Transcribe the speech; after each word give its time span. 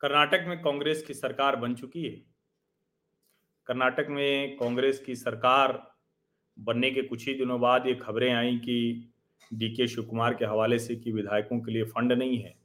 कर्नाटक 0.00 0.44
में 0.48 0.62
कांग्रेस 0.62 1.02
की 1.02 1.14
सरकार 1.14 1.56
बन 1.56 1.74
चुकी 1.74 2.02
है। 2.02 2.22
कर्नाटक 3.66 4.06
में 4.10 4.56
कांग्रेस 4.56 4.98
की 4.98 5.16
सरकार 5.16 5.92
बनने 6.58 6.90
के 6.90 7.02
कुछ 7.02 7.28
ही 7.28 7.34
दिनों 7.34 7.60
बाद 7.60 7.86
ये 7.86 7.94
खबरें 7.94 8.34
आई 8.34 8.58
कि 8.58 9.08
डीके 9.54 9.88
शिव 9.88 10.04
कुमार 10.04 10.34
के 10.34 10.44
हवाले 10.44 10.78
से 10.78 10.96
कि 10.96 11.12
विधायकों 11.12 11.60
के 11.60 11.72
लिए 11.72 11.84
फंड 11.84 12.12
नहीं 12.12 12.38
है। 12.38 12.58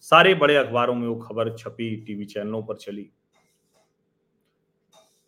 सारे 0.00 0.34
बड़े 0.34 0.56
अखबारों 0.56 0.94
में 0.94 1.08
वो 1.08 1.16
खबर 1.16 1.56
छपी 1.56 1.96
टीवी 1.96 2.24
चैनलों 2.24 2.62
पर 2.62 2.76
चली। 2.76 3.10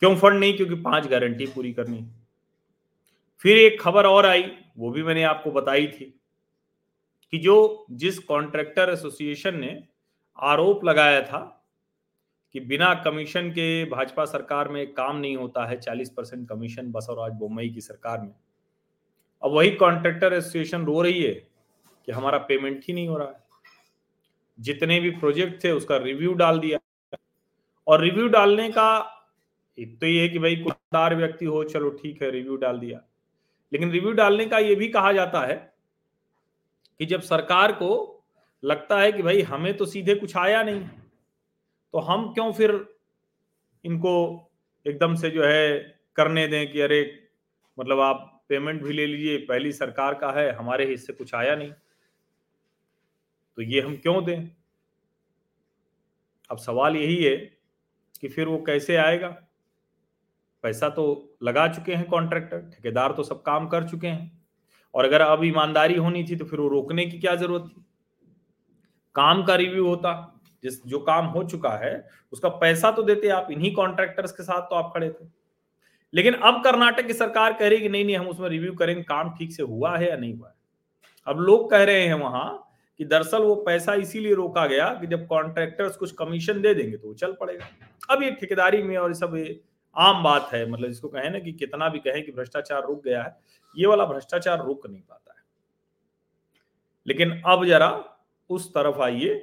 क्यों 0.01 0.17
फंड 0.17 0.41
नहीं? 0.41 0.57
क्योंकि 0.57 0.75
पाँच 0.75 1.07
गारंटी 1.07 1.47
पूरी 1.47 1.73
करनी। 1.73 2.07
फिर 3.39 3.59
एक 3.59 3.81
खबर 3.81 4.07
और 4.07 4.27
आई, 4.27 4.53
वो 4.79 4.91
भी 4.91 5.03
मैंने 5.03 5.23
आपको 5.23 5.51
बताई 5.51 5.87
थी 5.87 6.21
कि 7.31 7.39
जो 7.39 7.87
जिस 7.91 8.19
कॉन्ट्रैक्टर 8.19 8.91
एसोसिएशन 8.91 9.59
ने 9.59 9.89
आरोप 10.39 10.85
लगाया 10.85 11.23
था 11.23 11.67
कि 12.53 12.61
बिना 12.61 12.95
कमीशन 12.95 13.51
के 13.51 13.85
भाजपा 13.85 14.25
सरकार 14.25 14.69
में 14.69 14.95
काम 14.95 15.17
नहीं 15.17 15.37
होता 15.37 15.67
है, 15.67 15.81
चालीस 15.81 16.11
परसेंट 16.11 16.49
कमीशन 16.49 16.93
बसवराज 16.93 17.33
बोम्बई 17.33 17.69
की 17.69 17.81
सरकार 17.81 18.21
में। 18.21 18.35
अब 19.43 19.51
वही 19.53 19.71
कॉन्ट्रैक्टर 19.71 20.33
एसोसिएशन 20.33 20.85
रो 20.85 21.03
रही 21.03 21.23
है 21.23 21.35
कि 22.07 22.13
हमारा 22.13 22.39
पेमेंट 22.39 22.85
ही 22.89 22.95
नहीं 22.95 23.09
हो 23.09 23.17
रहा 23.19 23.29
है। 23.29 23.41
जितने 24.61 25.01
भी 25.01 25.11
प्रोजेक्ट 25.11 25.65
थे 25.65 25.71
उसका 25.71 25.97
रिव्यू 25.97 26.33
डाल 26.33 26.59
दिया। 26.59 26.79
और 27.87 28.01
रिव्यू 28.01 28.29
डालने 28.29 28.71
का 28.71 29.15
एक 29.79 30.01
तो 30.01 30.07
ये 30.07 30.23
है 30.23 30.29
कि 30.29 30.39
भाई 30.39 30.57
कुदार 30.57 31.15
व्यक्ति 31.15 31.45
हो, 31.45 31.65
चलो 31.65 31.91
ठीक 31.91 32.23
है, 32.23 32.31
रिव्यू 32.31 32.57
डाल 32.57 32.79
दिया। 32.79 33.03
लेकिन 33.73 33.91
रिव्यू 33.91 34.13
डालने 34.13 34.47
का 34.47 34.59
ये 34.59 34.75
भी 34.75 34.89
कहा 34.89 35.13
जाता 35.13 35.41
है 35.41 35.75
कि 36.99 37.07
जब 37.07 37.21
सरकार 37.21 37.73
को 37.73 38.18
लगता 38.63 39.01
है 39.01 39.13
कि 39.13 39.23
भाई 39.23 39.43
हमें 39.43 39.77
तो 39.77 39.87
सीधे 39.87 40.15
कुछ 40.15 40.37
आया 40.37 40.63
नहीं। 40.63 40.81
तो 41.95 41.99
हम 41.99 42.33
क्यों 42.35 42.53
फिर 42.53 42.73
इनको 43.85 44.15
एकदम 44.87 45.15
से 45.15 45.31
जो 45.31 45.45
है 45.45 45.79
करने 46.17 46.49
दें 46.49 46.73
कि 46.73 46.81
अरे 46.81 47.29
मतलब 47.79 48.01
आप 48.01 48.45
पेमेंट 48.49 48.83
भी 48.83 48.93
ले 48.93 49.07
लीजिए, 49.07 49.39
पहली 49.39 49.73
सरकार 49.73 50.15
का 50.15 50.31
है, 50.33 50.53
हमारे 50.53 50.87
हिस्से 50.87 51.13
कुछ 51.13 51.35
आया 51.35 51.57
नहीं। 51.57 51.73
तो 53.57 53.63
ये 53.63 53.81
हम 53.81 53.97
क्यों 53.97 54.25
दें? 54.25 54.51
अब 56.51 56.59
सवाल 56.59 56.97
यही 56.97 57.25
है 57.25 57.37
कि 58.21 58.29
फिर 58.29 58.47
वो 58.47 58.59
कैसे 58.59 58.97
आएगा? 58.97 59.29
पैसा 60.63 60.89
तो 60.89 61.37
लगा 61.43 61.67
चुके 61.69 61.95
हैं 61.95 62.09
कॉन्ट्रैक्टर 62.09 62.61
ठेकेदार 62.61 63.13
तो 63.13 63.23
सब 63.23 63.43
काम 63.43 63.69
कर 63.69 63.89
चुके 63.89 64.07
हैं। 64.07 64.43
और 64.95 65.05
अगर 65.05 65.21
अब 65.21 65.45
ईमानदारी 65.45 65.95
होनी 65.95 66.25
थी 66.25 66.37
तो 66.37 66.45
फिर 66.45 66.61
वो 66.61 66.69
रोकने 66.69 67.07
की 67.07 67.19
क्या 67.19 67.35
ज़रूरत 67.35 67.69
थी? 67.69 67.85
काम 69.19 69.43
का 69.43 69.55
रिव्यू 69.55 69.87
होता, 69.87 70.13
जिस, 70.63 70.85
जो 70.87 70.99
काम 70.99 71.27
हो 71.27 71.43
चुका 71.45 71.71
है, 71.71 72.09
उसका 72.33 72.49
पैसा 72.49 72.91
तो 72.91 73.03
देते 73.03 73.29
आप, 73.29 73.49
इन्हीं 73.51 73.75
कॉन्ट्रैक्टर्स 73.75 74.33
के 74.33 74.43
साथ 74.43 74.63
तो 74.63 74.77
आप 74.77 74.93
खड़े 74.95 75.11
थे। 75.11 75.27
लेकिन 76.13 76.35
अब 76.35 76.63
कर्नाटक 76.65 77.07
की 77.07 77.13
सरकार 77.13 77.53
कह 77.53 77.69
रही 77.69 77.81
कि 77.81 77.89
नहीं 77.89 78.05
नहीं, 78.05 78.17
हम 78.17 78.29
उसमें 78.29 78.49
रिव्यू 78.49 78.73
करेंगे, 78.73 79.03
काम 79.03 79.31
ठीक 79.31 79.53
से 79.53 79.63
हुआ 79.63 79.97
है 79.97 80.09
या 80.11 80.17
नहीं 80.17 80.35
हुआ 80.35 80.49
है। 80.49 80.55
अब 81.27 81.41
लोग 81.41 81.71
कह 81.71 81.83
रहे 81.85 82.07
हैं 82.07 82.15
वहाँ 82.15 82.65
कि 82.99 83.05
दरअसल 83.05 83.43
वो 83.43 83.55
पैसा 83.55 83.95
इसीलिए 83.95 84.35
रोका 84.35 84.67
गया 84.67 84.89
कि 84.95 85.07
जब 85.07 85.27
कॉन्ट्रैक्टर्स 85.27 85.97
कुछ 85.97 86.13
कमीशन 86.13 86.61
दे 86.63 86.75
देंगे 86.75 86.97
तो 86.97 87.09
वो 87.09 87.15
चल 87.15 87.33
पड़ेगा। 87.33 87.67
अब 88.11 88.23
ये 88.23 88.31
ठेकेदारी 88.31 88.83
में 88.83 88.97
और 88.97 89.15
सब, 89.15 89.37
ये 89.37 89.61
आम 89.97 90.23
बात 90.23 90.51
है 90.53 90.65
मतलब 90.71 90.91
इसको 90.91 91.09
कहें 91.09 91.31
ना 91.31 91.39
कि 91.39 91.53
कितना 91.53 91.89
भी 91.89 91.99
कहें 91.99 92.25
कि 92.25 92.33
भ्रष्टाचार 92.33 92.83
रुक 92.83 93.03
गया 93.05 93.23
है, 93.23 93.37
ये 93.77 93.87
वाला 93.87 94.05
भ्रष्टाचार 94.05 94.65
रुक 94.65 94.87
नहीं 94.87 95.01
पाता 95.01 95.35
है। 95.39 95.45
लेकिन 97.07 97.43
अब 97.47 97.65
जरा 97.67 97.89
उस 98.51 98.69
तरफ़ 98.71 99.01
आइए 99.01 99.35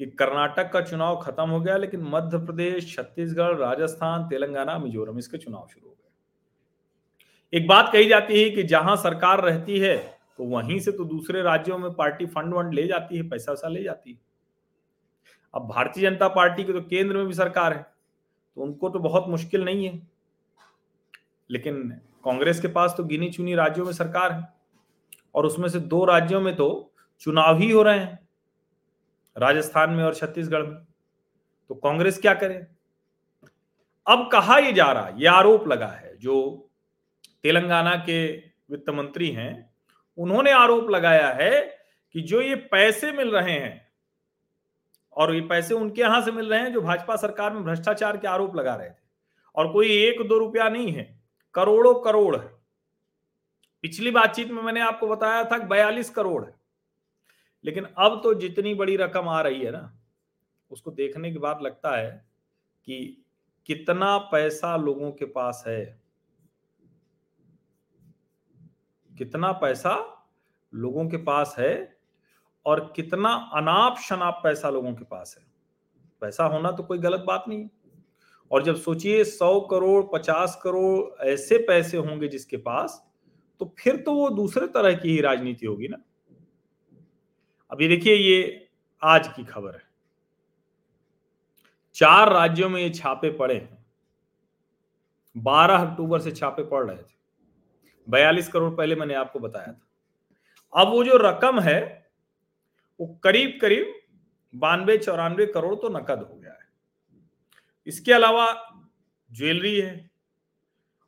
कि 0.00 0.06
कर्नाटक 0.08 0.70
का 0.72 0.80
चुनाव 0.80 1.20
खत्म 1.20 1.48
हो 1.50 1.60
गया, 1.60 1.76
लेकिन 1.76 2.02
मध्य 2.04 2.38
प्रदेश, 2.38 2.94
छत्तीसगढ़, 2.96 3.56
राजस्थान, 3.56 4.28
तेलंगाना, 4.28 4.78
मिजोरम, 4.78 5.18
इसके 5.18 5.38
चुनाव 5.38 5.66
शुरू 5.66 5.88
हो 5.88 5.92
गए। 5.92 7.58
एक 7.58 7.66
बात 7.68 7.92
कही 7.92 8.08
जाती 8.08 8.42
है 8.42 8.50
कि 8.50 8.62
जहाँ 8.64 8.96
सरकार 8.98 9.40
रहती 9.40 9.78
है 9.78 9.96
तो 10.38 10.44
वहीं 10.46 10.78
से 10.80 10.92
तो 10.92 11.04
दूसरे 11.06 11.42
राज्यों 11.42 11.76
में 11.78 11.92
पार्टी 11.94 12.26
फंड 12.26 12.54
वंड 12.54 12.74
ले 12.74 12.86
जाती 12.86 13.16
है, 13.16 13.28
पैसा 13.28 13.52
वैसा 13.52 13.68
ले 13.68 13.82
जाती 13.82 14.10
है। 14.10 14.18
अब 15.54 15.68
भारतीय 15.68 16.02
जनता 16.02 16.28
पार्टी 16.28 16.64
की 16.64 16.72
तो 16.72 16.80
केंद्र 16.80 17.16
में 17.16 17.26
भी 17.26 17.34
सरकार 17.34 17.72
है 17.72 17.82
तो 17.82 18.62
उनको 18.62 18.88
तो 18.88 18.98
बहुत 18.98 19.28
मुश्किल 19.28 19.64
नहीं 19.64 19.86
है। 19.86 20.08
लेकिन 21.50 21.88
कांग्रेस 22.24 22.60
के 22.60 22.68
पास 22.68 22.94
तो 22.96 23.04
गिनी 23.04 23.28
चुनी 23.30 23.54
राज्यों 23.54 23.86
में 23.86 23.92
सरकार 23.92 24.32
है, 24.32 24.48
और 25.34 25.46
उसमें 25.46 25.68
से 25.68 25.80
दो 25.80 26.04
राज्यों 26.04 26.40
में 26.40 26.54
तो 26.56 26.68
चुनाव 27.20 27.58
ही 27.58 27.70
हो 27.70 27.82
रहे 27.82 27.98
हैं 27.98 28.28
राजस्थान 29.36 29.90
में 29.90 30.04
और 30.04 30.14
छत्तीसगढ़ 30.14 30.62
में। 30.62 30.86
तो 31.68 31.74
कांग्रेस 31.74 32.18
क्या 32.18 32.34
करे? 32.34 32.66
अब 34.06 34.28
कहा 34.32 34.58
यह 34.58 34.72
जा 34.72 34.92
रहा 34.92 35.12
यह 35.16 35.32
आरोप 35.32 35.68
लगा 35.68 35.86
है, 35.86 36.16
जो 36.16 36.68
तेलंगाना 37.42 37.96
के 37.96 38.36
वित्त 38.70 38.90
मंत्री 38.90 39.30
हैं, 39.30 39.74
उन्होंने 40.18 40.52
आरोप 40.52 40.90
लगाया 40.90 41.28
है 41.28 41.62
कि 42.14 42.20
जो 42.20 42.40
ये 42.40 42.54
पैसे 42.54 43.12
मिल 43.12 43.30
रहे 43.30 43.52
हैं, 43.52 43.88
और 45.12 45.34
ये 45.34 45.40
पैसे 45.40 45.74
उनके 45.74 46.02
यहाँ 46.02 46.22
से 46.22 46.32
मिल 46.32 46.50
रहे 46.50 46.60
हैं, 46.60 46.72
जो 46.72 46.80
भाजपा 46.80 47.16
सरकार 47.16 47.52
में 47.52 47.64
भ्रष्टाचार 47.64 48.16
के 48.16 48.28
आरोप 48.28 48.56
लगा 48.56 48.74
रहे 48.74 48.90
थे, 48.90 49.04
और 49.54 49.72
कोई 49.72 49.88
एक 49.88 50.28
दो 50.28 50.38
रुपया 50.38 50.68
नहीं 50.68 50.92
है, 50.92 51.20
करोड़ों 51.54 51.94
करोड़ 51.94 52.36
है। 52.36 52.50
पिछली 53.82 54.10
बातचीत 54.10 54.50
में 54.50 54.62
मैंने 54.62 54.80
आपको 54.80 55.06
बताया 55.06 55.44
था 55.44 55.58
बयालीस 55.58 56.10
करोड़ 56.10 56.44
है। 56.44 56.54
लेकिन 57.66 57.84
अब 57.98 58.20
तो 58.24 58.34
जितनी 58.34 58.74
बड़ी 58.74 58.96
रकम 58.96 59.28
आ 59.28 59.40
रही 59.40 59.60
है 59.60 59.70
ना, 59.70 59.98
उसको 60.70 60.90
देखने 60.90 61.32
के 61.32 61.38
बाद 61.38 61.62
लगता 61.62 61.96
है 61.96 62.26
कि 62.84 63.24
कितना 63.66 64.18
पैसा 64.18 64.76
लोगों 64.76 65.10
के 65.12 65.24
पास 65.24 65.64
है। 65.66 66.00
कितना 69.18 69.52
पैसा 69.52 69.94
लोगों 70.74 71.08
के 71.08 71.16
पास 71.16 71.56
है 71.58 71.98
और 72.66 72.92
कितना 72.96 73.34
अनाप 73.52 73.98
शनाप 73.98 74.40
पैसा 74.44 74.70
लोगों 74.70 74.94
के 74.94 75.04
पास 75.04 75.36
है। 75.38 75.46
पैसा 76.20 76.44
होना 76.44 76.70
तो 76.70 76.82
कोई 76.82 76.98
गलत 76.98 77.20
बात 77.20 77.44
नहीं। 77.48 77.68
और 78.50 78.62
जब 78.62 78.76
सोचिए 78.76 79.24
सौ 79.24 79.60
करोड़, 79.60 80.04
पचास 80.14 80.60
करोड़ 80.62 81.26
ऐसे 81.26 81.58
पैसे 81.58 81.96
होंगे 81.96 82.28
जिसके 82.28 82.56
पास 82.56 83.02
तो 83.60 83.74
फिर 83.78 83.96
तो 83.96 84.14
वो 84.14 84.28
दूसरे 84.30 84.66
तरह 84.66 84.94
की 84.94 85.08
ही 85.08 85.20
राजनीति 85.20 85.66
होगी 85.66 85.88
ना। 85.88 85.96
अभी 87.70 87.88
देखिए, 87.88 88.14
ये 88.14 88.68
आज 89.02 89.28
की 89.28 89.44
खबर 89.44 89.74
है। 89.74 89.82
चार 91.94 92.32
राज्यों 92.32 92.68
में 92.68 92.82
ये 92.82 92.90
छापे 92.90 93.30
पड़े 93.30 93.54
हैं। 93.54 93.86
बारह 95.36 95.76
अक्टूबर 95.76 96.20
से 96.20 96.32
छापे 96.32 96.64
पड़ 96.64 96.90
रहे 96.90 96.96
थे। 96.96 97.14
बयालीस 98.08 98.48
करोड़ 98.48 98.74
पहले 98.74 98.94
मैंने 98.94 99.14
आपको 99.14 99.38
बताया 99.38 99.72
था। 99.72 100.80
अब 100.80 100.88
वो 100.88 101.04
जो 101.04 101.16
रकम 101.16 101.60
है, 101.60 102.10
वो 103.00 103.06
करीब 103.22 103.58
करीब 103.62 103.94
बानवे, 104.54 104.98
चौरानवे 104.98 105.46
करोड़ 105.46 105.74
तो 105.74 105.88
नकद 105.88 106.18
हो 106.18 106.34
गया 106.34 106.52
है। 106.52 106.68
इसके 107.86 108.12
अलावा 108.12 108.76
ज्वेलरी 109.32 109.80
है 109.80 110.10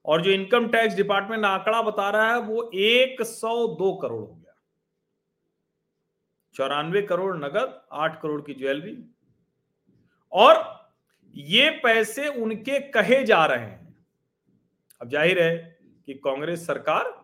और 0.05 0.23
जो 0.23 0.31
इनकम 0.31 0.69
टैक्स 0.69 0.95
डिपार्टमेंट 0.95 1.45
आंकड़ा 1.45 1.83
बता 1.83 2.11
रहा 2.11 2.33
है, 2.33 2.41
वो 2.41 2.71
एक 2.75 3.23
सौ 3.23 3.67
दो 3.67 3.97
करोड़ 3.97 4.21
हो 4.21 4.35
गया। 4.35 4.47
चौरानवे 6.59 7.03
करोड़ 7.03 7.37
नगद, 7.37 7.81
आठ 7.93 8.21
करोड़ 8.23 8.41
की 8.43 8.55
ज्वेलरी। 8.55 8.97
और 10.33 10.57
ये 11.34 11.69
पैसे 11.83 12.28
उनके 12.28 12.78
कहे 12.91 13.22
जा 13.25 13.45
रहे 13.47 13.60
हैं। 13.60 13.97
अब 15.01 15.09
ज़ाहिर 15.10 15.43
है 15.43 15.57
कि 16.09 16.15
कांग्रेस 16.15 16.66
सरकार 16.66 17.16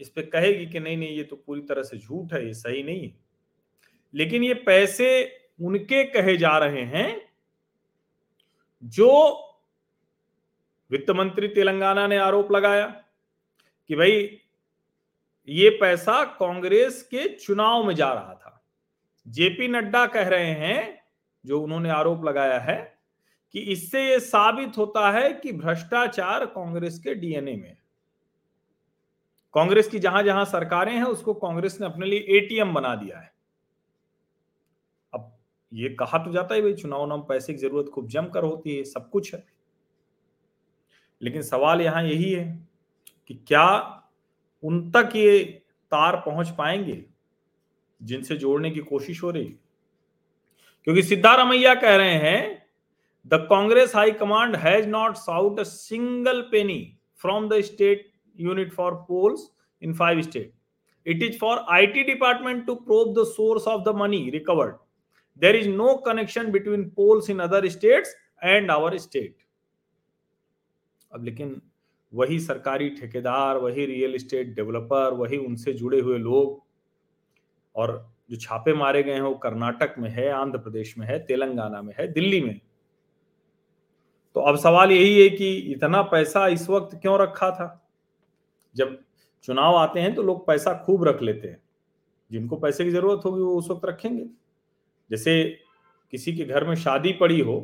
इस 0.00 0.08
पे 0.08 0.22
कहेगी 0.22 0.66
कि 0.66 0.80
नहीं 0.80 0.96
नहीं, 0.96 1.16
ये 1.16 1.22
तो 1.24 1.36
पूरी 1.36 1.60
तरह 1.60 1.82
से 1.82 1.96
झूठ 1.98 2.32
है, 2.32 2.46
ये 2.46 2.54
सही 2.54 2.82
नहीं 2.82 3.02
है। 3.02 3.14
लेकिन 4.14 4.44
ये 4.44 4.54
पैसे 4.66 5.08
उनके 5.60 6.02
कहे 6.04 6.36
जा 6.36 6.56
रहे 6.58 6.84
हैं 6.86 7.08
जो 8.82 9.10
वित्त 10.90 11.10
मंत्री 11.10 11.48
तेलंगाना 11.48 12.06
ने 12.06 12.16
आरोप 12.18 12.52
लगाया 12.52 12.86
कि 13.90 13.96
भाई, 13.96 14.38
ये 15.48 15.68
पैसा 15.70 16.22
कांग्रेस 16.38 17.02
के 17.02 17.28
चुनाव 17.36 17.84
में 17.84 17.94
जा 17.94 18.12
रहा 18.12 18.34
था। 18.34 18.49
जेपी 19.28 19.68
नड्डा 19.68 20.06
कह 20.06 20.28
रहे 20.28 20.50
हैं, 20.50 21.02
जो 21.44 21.60
उन्होंने 21.60 21.90
आरोप 21.90 22.24
लगाया 22.24 22.58
है, 22.58 23.00
कि 23.54 23.60
इससे 23.60 24.10
यह 24.10 24.18
साबित 24.18 24.78
होता 24.78 25.10
है 25.10 25.32
कि 25.32 25.52
भ्रष्टाचार 25.52 26.46
कांग्रेस 26.46 26.98
के 26.98 27.14
डीएनए 27.14 27.56
में 27.56 27.76
कांग्रेस 29.54 29.88
की 29.88 29.98
जहाँ 29.98 30.22
जहाँ 30.22 30.44
सरकारें 30.44 30.92
हैं, 30.92 31.04
उसको 31.04 31.34
कांग्रेस 31.34 31.80
ने 31.80 31.86
अपने 31.86 32.06
लिए 32.06 32.18
एटीएम 32.18 32.74
बना 32.74 32.94
दिया 32.94 33.18
है। 33.18 33.32
अब 35.12 35.38
ये 35.72 35.88
कहा 35.88 36.18
तो 36.18 36.32
जाता 36.32 36.54
है, 36.54 36.62
भाई, 36.62 36.74
चुनाव 36.74 37.06
नाम 37.06 37.20
पैसे 37.20 37.52
की 37.52 37.58
ज़रूरत 37.58 37.90
खूब 37.94 38.08
जमकर 38.08 38.44
होती 38.44 38.76
है, 38.76 38.84
सब 38.84 39.10
कुछ 39.10 39.34
है। 39.34 39.44
लेकिन 41.22 41.42
सवाल 41.42 41.80
यहाँ 41.80 42.02
यही 42.04 42.32
है 42.32 42.68
कि 43.28 43.34
क्या 43.34 43.66
उन 44.62 44.90
तक 44.90 45.10
ये 45.16 45.44
तार 45.92 46.16
पहुँच 46.16 46.48
पाएँगे? 46.48 47.04
जिनसे 48.02 48.36
जोड़ने 48.36 48.70
की 48.70 48.80
कोशिश 48.80 49.22
हो 49.22 49.30
रही। 49.30 49.54
क्योंकि 50.84 51.02
सिद्धारमैया 51.02 51.74
कह 51.74 51.96
रहे 51.96 52.14
हैं 52.14 52.62
the 53.26 53.46
Congress 53.50 53.94
high 53.96 54.10
command 54.10 54.56
has 54.56 54.86
not 54.88 55.16
sought 55.16 55.60
a 55.60 55.62
single 55.62 56.40
penny 56.42 56.96
from 57.20 57.48
the 57.48 57.60
state 57.60 58.10
unit 58.38 58.72
for 58.72 58.94
polls 59.08 59.50
in 59.82 59.94
five 59.94 60.22
state 60.22 60.52
it 61.06 61.22
is 61.22 61.38
for 61.38 61.64
IT 61.70 62.02
department 62.02 62.66
to 62.66 62.74
prove 62.74 63.12
the 63.14 63.26
source 63.26 63.68
of 63.68 63.82
the 63.82 63.94
money 63.96 64.30
recovered 64.30 64.74
there 65.42 65.56
is 65.56 65.68
no 65.68 65.94
connection 66.06 66.50
between 66.50 66.88
polls 66.90 67.30
in 67.30 67.38
other 67.38 67.68
states 67.68 68.14
and 68.44 68.70
our 68.70 68.96
state 68.98 69.36
अब 71.12 71.24
लेकिन 71.24 71.60
वही 72.12 72.38
सरकारी 72.40 72.88
ठेकेदार, 72.90 73.56
वही 73.56 73.86
real 73.86 74.14
estate 74.14 74.54
developer 74.54 75.12
वही 75.12 75.36
उनसे 75.36 75.72
जुड़े 75.72 76.00
हुए 76.00 76.18
लोग 76.18 76.69
और 77.76 78.08
जो 78.30 78.36
छापे 78.36 78.72
मारे 78.74 79.02
गए 79.02 79.12
हैं 79.12 79.20
वो 79.20 79.34
कर्नाटक 79.34 79.94
में 79.98 80.08
है, 80.10 80.28
आंध्र 80.30 80.58
प्रदेश 80.58 80.96
में 80.98 81.06
है, 81.06 81.18
तेलंगाना 81.18 81.82
में 81.82 81.94
है, 81.98 82.12
दिल्ली 82.12 82.40
में 82.40 82.60
तो 84.36 84.40
अब 84.40 84.56
सवाल 84.56 84.92
यही 84.92 85.20
है 85.22 85.28
कि 85.28 85.54
इतना 85.72 86.02
पैसा 86.02 86.46
इस 86.48 86.68
वक्त 86.70 86.94
क्यों 86.96 87.18
रखा 87.18 87.50
था? 87.50 87.88
जब 88.76 88.98
चुनाव 89.44 89.76
आते 89.76 90.00
हैं 90.00 90.14
तो 90.14 90.22
लोग 90.22 90.46
पैसा 90.46 90.74
खूब 90.84 91.04
रख 91.04 91.22
लेते 91.22 91.48
हैं। 91.48 91.60
जिनको 92.30 92.56
पैसे 92.56 92.84
की 92.84 92.90
ज़रूरत 92.90 93.24
होगी 93.24 93.42
वो 93.42 93.56
उस 93.56 93.70
वक्त 93.70 93.84
रखेंगे। 93.84 94.26
जैसे 95.10 95.42
किसी 96.12 96.36
के 96.36 96.44
घर 96.44 96.64
में 96.64 96.74
शादी 96.76 97.12
पड़ी 97.12 97.40
हो 97.40 97.58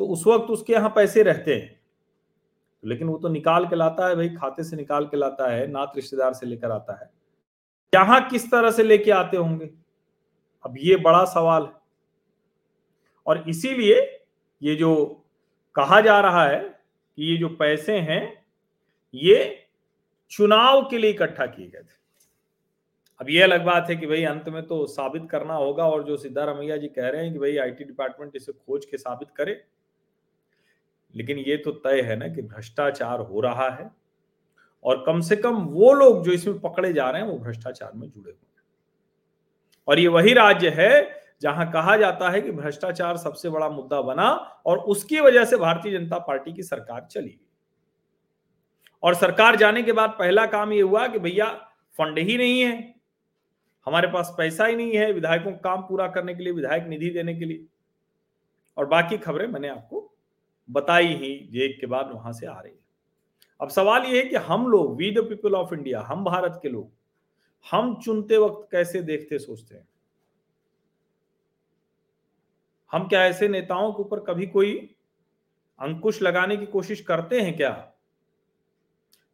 तो 0.00 0.06
उस 0.06 0.26
वक्त 0.26 0.50
उसके 0.50 0.72
यहाँ 0.72 0.92
पैसे 0.96 1.22
रहते 1.22 1.54
हैं। 1.54 1.80
लेकिन 2.84 3.08
वो 3.08 3.18
तो 3.18 3.28
निकाल 3.28 3.66
के 3.66 3.76
लाता 3.76 4.08
है 4.08 4.16
भाई, 4.16 4.28
खाते 4.28 4.64
से 4.64 4.76
निकाल 4.76 5.06
के 5.06 5.16
लाता 5.16 5.50
है, 5.50 5.66
नात 5.66 5.92
रिश्तेदार 5.96 6.32
से 6.34 6.46
लेकर 6.46 6.70
आता 6.70 7.00
है। 7.00 7.10
यहाँ 7.92 8.28
किस 8.28 8.50
तरह 8.50 8.70
से 8.70 8.82
लेके 8.82 9.10
आते 9.10 9.36
होंगे? 9.36 9.70
अब 10.64 10.74
ये 10.78 10.96
बड़ा 10.96 11.24
सवाल 11.24 11.62
है। 11.62 11.72
और 13.26 13.44
इसीलिए 13.48 14.00
ये 14.62 14.74
जो 14.74 14.94
कहा 15.74 16.00
जा 16.00 16.20
रहा 16.20 16.44
है 16.46 16.60
कि 16.60 17.30
ये 17.30 17.36
जो 17.36 17.48
पैसे 17.48 17.98
हैं, 17.98 18.44
ये 19.14 19.66
चुनाव 20.30 20.82
के 20.88 20.98
लिए 20.98 21.10
इकट्ठा 21.10 21.46
किए 21.46 21.66
गए 21.66 21.78
थे। 21.78 21.96
अब 23.20 23.30
ये 23.30 23.42
अलग 23.42 23.64
बात 23.64 23.86
है 23.90 23.96
कि 23.96 24.06
भाई 24.06 24.24
अंत 24.24 24.48
में 24.48 24.62
तो 24.66 24.86
साबित 24.86 25.28
करना 25.30 25.54
होगा 25.54 25.88
और 25.88 26.04
जो 26.04 26.16
सिद्धारमैया 26.16 26.76
जी 26.76 26.88
कह 26.88 27.08
रहे 27.08 27.22
हैं 27.22 27.32
कि 27.32 27.38
भाई 27.38 27.56
आईटी 27.56 27.84
डिपार्टमेंट 27.84 28.36
इसे 28.36 28.52
खोज 28.52 28.84
के 28.84 28.98
साबित 28.98 29.28
करे। 29.36 29.62
लेकिन 31.14 31.38
ये 31.38 31.56
तो 31.56 31.70
तय 31.70 32.00
है 32.00 32.16
ना 32.16 32.28
कि 32.28 32.42
भ्रष्टाचार 32.42 33.20
हो 33.20 33.40
रहा 33.40 33.68
है। 33.70 33.90
और 34.84 35.04
कम 35.06 35.20
से 35.20 35.36
कम 35.36 35.56
वो 35.56 35.92
लोग 35.92 36.24
जो 36.24 36.32
इसमें 36.32 36.58
पकड़े 36.58 36.92
जा 36.92 37.10
रहे 37.10 37.22
हैं, 37.22 37.28
वो 37.28 37.38
भ्रष्टाचार 37.38 37.92
में 37.94 38.10
जुड़े 38.10 38.30
हुए 38.30 38.48
हैं। 38.56 38.62
और 39.88 39.98
ये 39.98 40.08
वही 40.08 40.32
राज्य 40.32 40.68
है, 40.68 41.22
जहाँ 41.42 41.72
कहा 41.72 41.96
जाता 41.96 42.30
है 42.30 42.40
कि 42.40 42.50
भ्रष्टाचार 42.50 43.16
सबसे 43.16 43.50
बड़ा 43.50 43.68
मुद्दा 43.68 44.02
बना 44.02 44.30
और 44.66 44.78
उसकी 44.78 45.20
वजह 45.20 45.44
से 45.44 45.56
भारतीय 45.56 45.98
जनता 45.98 46.18
पार्टी 46.18 46.52
की 46.52 46.62
सरकार 46.62 47.08
चली 47.10 47.28
गई। 47.28 47.46
और 49.02 49.14
सरकार 49.14 49.56
जाने 49.56 49.82
के 49.82 49.92
बाद 49.92 50.10
पहला 50.10 50.46
काम 50.46 50.72
ये 50.72 50.80
हुआ 50.80 51.06
कि 51.06 51.18
भैया, 51.18 51.46
फंड 51.98 52.18
ही 52.18 52.36
नहीं 52.36 52.60
है। 52.60 52.94
हमारे 53.86 54.08
पास 54.08 54.34
पैसा 54.38 54.66
ही 54.66 54.76
नहीं 54.76 54.92
है, 54.92 55.12
विधायकों 55.12 55.52
का 55.52 55.56
काम 55.56 55.82
पूरा 55.82 56.08
करने 56.08 56.34
के 56.34 56.42
लिए, 56.44 56.52
विधायक 56.52 56.84
निधि 56.84 57.10
देने 57.10 57.34
के 57.34 57.44
लिए। 57.44 57.66
और 58.76 58.86
बाकी 58.86 59.18
खबरें 59.18 59.46
मैंने 59.46 59.68
आपको 59.68 60.14
बताई 60.70 61.06
ही, 61.06 61.50
एक 61.62 61.80
के 61.80 61.86
बाद 61.86 62.10
वहाँ 62.14 62.32
से 62.32 62.46
आ 62.46 62.60
रही 62.60 62.72
है। 62.72 62.87
अब 63.60 63.68
सवाल 63.68 64.02
यह 64.02 64.22
है 64.22 64.28
कि 64.28 64.36
हम 64.36 64.66
लोग 64.66 64.96
we 64.96 65.10
the 65.10 65.18
people 65.18 65.54
of 65.54 65.74
India 65.74 66.00
हम 66.00 66.24
भारत 66.24 66.58
के 66.62 66.68
लोग, 66.68 66.90
हम 67.72 68.00
चुनते 68.00 68.38
वक्त 68.38 68.68
कैसे 68.72 69.02
देखते, 69.02 69.38
सोचते 69.38 69.74
हैं? 69.74 69.88
हम 72.92 73.08
क्या 73.08 73.24
ऐसे 73.24 73.48
नेताओं 73.48 73.92
के 73.92 74.02
ऊपर 74.02 74.20
कभी 74.20 74.46
कोई 74.46 74.94
अंकुश 75.80 76.22
लगाने 76.22 76.56
की 76.56 76.66
कोशिश 76.66 77.00
करते 77.00 77.40
हैं 77.40 77.56
क्या? 77.56 77.92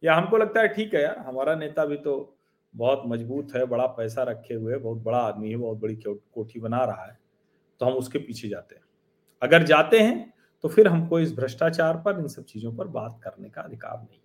या 0.03 0.15
हमको 0.15 0.37
लगता 0.37 0.61
है, 0.61 0.67
ठीक 0.67 0.93
है 0.93 1.03
यार, 1.03 1.17
हमारा 1.17 1.55
नेता 1.55 1.85
भी 1.85 1.97
तो 1.97 2.37
बहुत 2.75 3.03
मज़बूत 3.05 3.47
है, 3.55 3.65
बड़ा 3.65 3.87
पैसा 3.87 4.23
रखे 4.23 4.53
हुए 4.53 4.77
बहुत 4.77 4.97
बड़ा 4.97 5.17
आदमी 5.17 5.49
है, 5.49 5.57
बहुत 5.57 5.77
बड़ी 5.77 5.95
कोठी 6.07 6.59
बना 6.59 6.85
रहा 6.85 7.05
है। 7.05 7.19
तो 7.79 7.85
हम 7.85 7.93
उसके 7.93 8.19
पीछे 8.19 8.49
जाते 8.49 8.75
हैं। 8.75 8.83
अगर 9.41 9.63
जाते 9.63 9.99
हैं 9.99 10.33
तो 10.63 10.69
फिर 10.69 10.87
हमको 10.87 11.19
इस 11.19 11.33
भ्रष्टाचार 11.35 11.97
पर, 11.97 12.19
इन 12.19 12.27
सब 12.27 12.43
चीज़ों 12.45 12.71
पर 12.73 12.87
बात 12.89 13.19
करने 13.23 13.49
का 13.49 13.61
अधिकार 13.61 13.97
नहीं। 13.99 14.19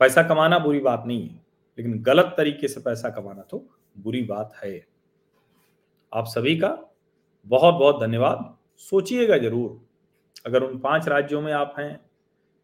पैसा 0.00 0.22
कमाना 0.22 0.58
बुरी 0.58 0.80
बात 0.80 1.04
नहीं 1.06 1.22
है, 1.22 1.40
लेकिन 1.78 2.02
गलत 2.02 2.34
तरीके 2.36 2.68
से 2.68 2.80
पैसा 2.80 3.10
कमाना 3.10 3.42
तो 3.42 3.64
बुरी 3.96 4.22
बात 4.24 4.52
है। 4.56 4.86
आप 6.12 6.26
सभी 6.26 6.56
का 6.56 6.68
बहुत 7.46 7.74
बहुत 7.74 8.00
धन्यवाद। 8.00 8.54
सोचिएगा 8.82 9.38
ज़रूर, 9.38 9.80
अगर 10.46 10.62
उन 10.62 10.78
पाँच 10.78 11.08
राज्यों 11.08 11.40
में 11.40 11.52
आप 11.52 11.74
हैं, 11.78 11.98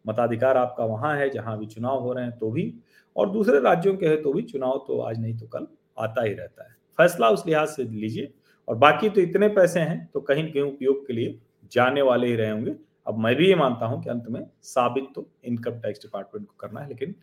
मताधिकार 0.05 0.57
आपका 0.57 0.85
वहाँ 0.85 1.17
है, 1.17 1.29
जहाँ 1.31 1.59
भी 1.59 1.67
चुनाव 1.67 2.01
हो 2.01 2.13
रहे 2.13 2.25
हैं 2.25 2.39
तो 2.39 2.51
भी, 2.51 2.73
और 3.17 3.31
दूसरे 3.31 3.61
राज्यों 3.61 3.97
के 3.97 4.07
है 4.07 4.23
तो 4.23 4.33
भी 4.33 4.43
चुनाव 4.43 4.85
तो 4.87 5.01
आज 5.01 5.19
नहीं 5.19 5.37
तो 5.39 5.47
कल 5.47 5.67
आता 5.99 6.23
ही 6.23 6.33
रहता 6.33 6.65
है। 6.65 6.77
फैसला 6.99 7.29
उस 7.31 7.47
लिहाज 7.47 7.69
से 7.69 7.85
लीजिए, 7.85 8.33
और 8.69 8.77
बाकी 8.77 9.09
तो 9.09 9.21
इतने 9.21 9.49
पैसे 9.51 9.81
हैं 9.81 10.05
तो 10.07 10.21
कहीं 10.21 10.45
कहीं 10.45 10.63
उपयोग 10.65 11.07
के 11.07 11.13
लिए 11.13 11.39
जाने 11.75 12.03
वाले 12.03 12.27
ही 12.27 12.35
रहे 12.37 12.51
होंगे। 12.51 12.75
अब 13.07 13.19
मैं 13.19 13.35
भी 13.37 13.49
ये 13.49 13.55
मानता 13.55 13.87
हूँ 13.87 14.03
कि 14.03 14.11
अंत 14.11 14.25
में 14.29 14.41
साबित 14.63 15.09
तो 15.15 15.27
इनकम 15.45 15.79
टैक्स 15.81 16.01
डिपार्टमेंट 16.01 16.47
को 16.47 16.55
करना 16.61 16.81
है, 16.81 16.89
लेकिन 16.89 17.15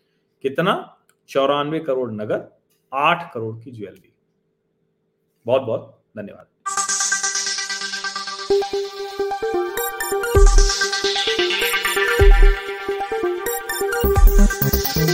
कितना? 0.43 0.97
चौरानवे 1.29 1.79
करोड़ 1.79 2.11
नगर 2.11 2.47
आठ 2.91 3.31
करोड़ 3.33 3.55
की 3.59 3.71
ज्वेलरी 3.71 4.13
बहुत 5.45 5.61
बहुत 5.61 6.01
धन्यवाद। 6.17 6.47